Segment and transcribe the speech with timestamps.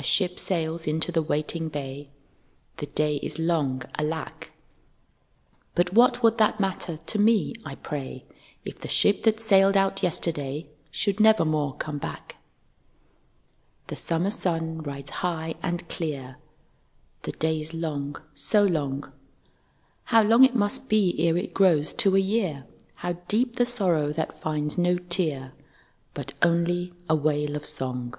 [0.00, 2.12] A ship sails into the waiting bay,
[2.76, 4.52] (The day is long, alack,)
[5.74, 8.24] But what would that matter to me, I pray
[8.64, 12.36] If the ship that sailed out yesterday Should never more come back.
[13.88, 16.36] The summer sun rides high and clear,
[17.22, 19.12] (The day is long, so long,)
[20.04, 24.12] How long it must be ere it grows to a year How deep the sorrow
[24.12, 25.54] that finds no tear,
[26.14, 28.14] But only a wail of song.